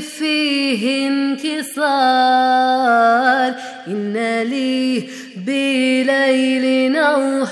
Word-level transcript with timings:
فيه 0.00 1.08
انكسار. 1.08 1.76
إن 3.88 4.42
لي 4.42 5.08
بليل 5.36 6.92
نوح 6.92 7.50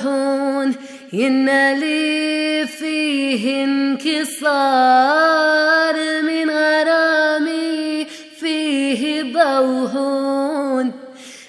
إن 1.14 1.74
لي 1.78 2.66
فيه 2.66 3.64
انكسار. 3.64 5.34
من 6.22 6.50
غرامي 6.50 8.06
فيه 8.40 9.22
بوه 9.22 9.94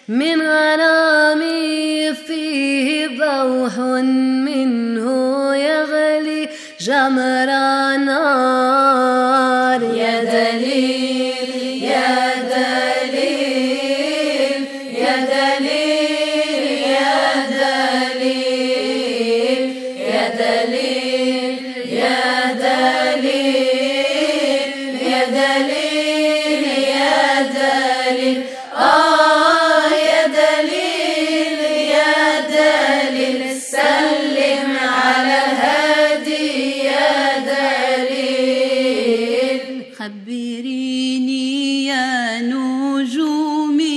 من 0.08 0.41
غرامي 0.41 2.14
فيه 2.14 3.08
بوح 3.08 3.77
منه 4.48 5.55
يغلي 5.55 6.50
جمر 6.80 7.50
خبريني 40.00 41.86
يا 41.86 42.42
نجومي 42.42 43.88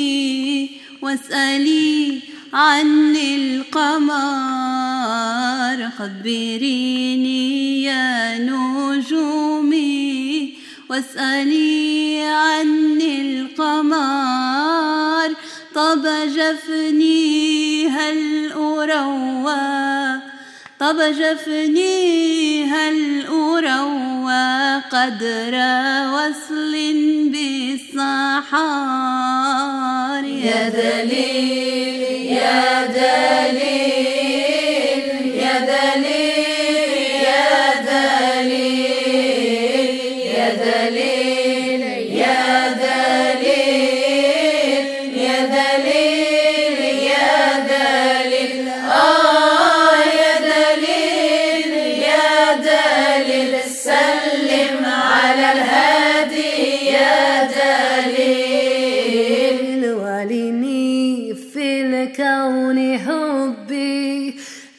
واسألي 1.03 2.21
عن 2.53 3.17
القمر. 3.17 4.59
خبريني 5.99 7.83
يا 7.84 8.39
نجومي 8.39 9.99
واسألي 10.91 12.23
القمر 13.79 15.34
طب 15.75 16.07
جفني 16.37 17.89
هل 17.89 18.53
أروى؟ 18.53 20.21
طب 20.81 20.97
جفني 21.01 22.65
هل 22.65 23.27
أروى 23.27 24.83
قدر 24.91 25.55
وصل 26.15 26.73
بالسحار 27.33 28.25
يا 30.25 30.69
دليل 30.69 32.03
يا 32.33 32.87
دليل. 32.87 33.97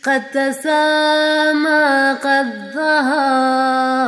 قد 0.10 0.24
تسامى 0.34 2.18
قد 2.24 2.50
ظهر 2.76 4.02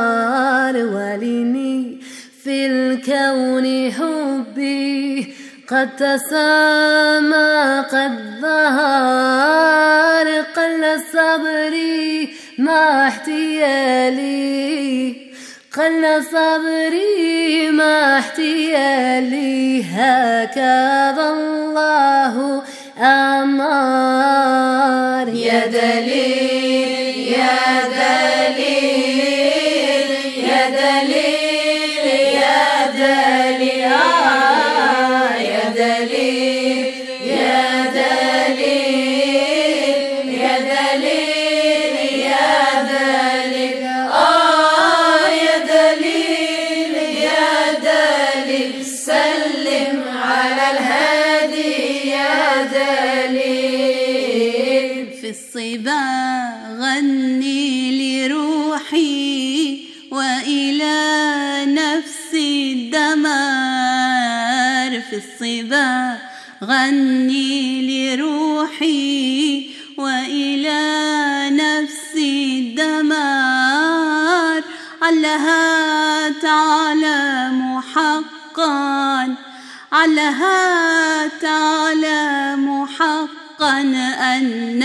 ولني 0.76 2.00
في 2.44 2.66
الكون 2.66 3.92
حبي. 3.92 5.34
قد 5.68 5.96
تسامى 5.96 7.84
قد 7.92 8.14
ظهر 8.42 10.26
قل 10.56 11.00
صبري 11.12 12.34
مع 12.58 13.08
احتيالي 13.08 14.52
قل 15.76 16.24
صبري 16.24 17.70
مع 17.70 18.18
احتيالي 18.18 19.84
هكذا 19.84 21.28
الله 21.30 22.62
أمر. 22.98 24.61
يا 25.28 25.66
دليل 25.66 27.28
يا 27.32 27.58
دليل 27.98 29.22
يا 30.48 30.70
دليل 30.70 32.06
يا 32.34 32.86
دليل. 32.96 34.01
الصبا 55.32 56.04
غني 56.80 58.28
لروحي 58.28 59.78
وإلى 60.10 60.98
نفسي 61.66 62.72
الدمار 62.72 63.72
في 65.00 65.16
الصبا 65.16 66.18
غني 66.64 67.56
لروحي 68.16 69.70
وإلى 69.98 70.80
نفسي 71.50 72.58
الدمار. 72.58 74.12
علها 75.02 76.30
تعلم 76.30 77.80
حقا 77.94 79.34
علها 79.92 81.28
تعلم 81.28 82.86
حقا 82.86 83.41
أن 83.62 84.82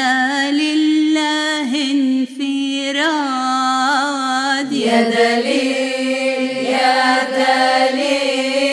لله 0.52 1.72
انفراد 1.92 3.08
يا 4.74 5.02
دليل 5.02 6.52
يا 6.66 7.24
دليل 7.38 8.68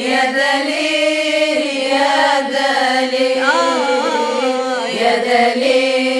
يا 0.00 0.22
دليل 0.40 1.60
يا 1.92 2.40
دليل. 2.40 3.42
آه 3.42 4.88
يا 4.88 5.14
دليل. 5.28 6.15